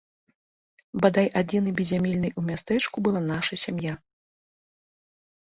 [1.03, 4.01] Бадай адзінай беззямельнай у мястэчку была наша сям'я.